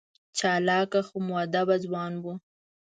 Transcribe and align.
چالاکه 0.37 0.99
خو 1.07 1.17
مودبه 1.29 1.75
ځوان 1.85 2.13
و. 2.21 2.25